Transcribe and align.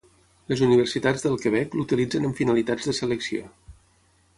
Les 0.53 0.63
universitats 0.67 1.27
del 1.27 1.37
Quebec 1.45 1.77
l'utilitzen 1.81 2.29
amb 2.31 2.43
finalitats 2.43 2.89
de 2.93 2.97
selecció. 3.05 3.49